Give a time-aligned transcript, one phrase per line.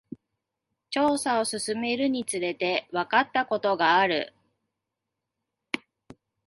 [0.89, 4.33] 調査を進めるにつれて、わかったことがある。